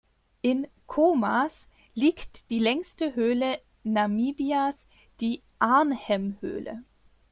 [0.41, 4.87] In Khomas liegt die längste Höhle Namibias,
[5.19, 6.81] die Arnhem-Höhle.